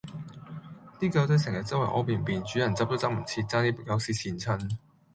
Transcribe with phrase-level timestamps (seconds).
[0.99, 4.77] 啲狗仔成日周圍痾便便，主人執都執唔切，差啲比狗屎跣親